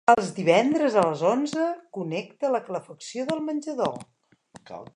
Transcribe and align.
Els 0.11 0.29
divendres 0.35 0.95
a 0.95 1.03
les 1.09 1.21
onze 1.31 1.65
connecta 1.97 2.51
la 2.55 2.63
calefacció 2.71 3.27
del 3.33 3.45
menjador. 3.51 4.01